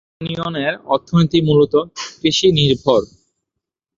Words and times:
এ 0.03 0.25
ইউনিয়নের 0.25 0.73
অর্থনীতি 0.85 1.39
মূলত 1.47 1.73
কৃষি 2.19 2.47
নির্ভর। 2.57 3.01